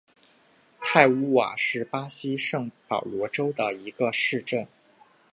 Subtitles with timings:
[0.79, 4.67] 泰乌瓦是巴西圣保罗州的一个市镇。